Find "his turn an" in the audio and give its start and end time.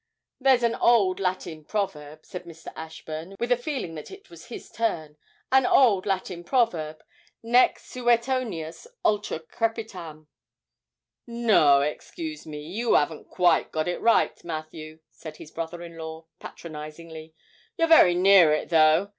4.47-5.63